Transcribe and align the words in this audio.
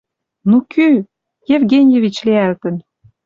«Ну, 0.49 0.57
кӱ?»— 0.73 0.87
«Евгеньевич 1.55 2.15
лиӓлтӹн!..» 2.25 2.75